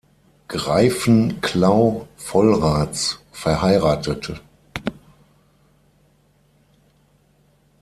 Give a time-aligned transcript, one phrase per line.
[0.47, 4.41] Greiffenclau-Vollraths verheiratet.